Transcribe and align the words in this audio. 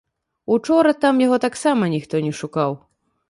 Учора 0.55 0.93
там 1.03 1.19
яго 1.25 1.37
таксама 1.45 1.91
ніхто 1.95 2.15
не 2.29 2.33
шукаў. 2.39 2.71